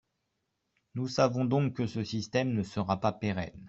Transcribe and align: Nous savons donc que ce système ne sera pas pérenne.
Nous 0.95 1.07
savons 1.07 1.45
donc 1.45 1.75
que 1.75 1.85
ce 1.85 2.03
système 2.03 2.53
ne 2.53 2.63
sera 2.63 2.99
pas 2.99 3.11
pérenne. 3.11 3.59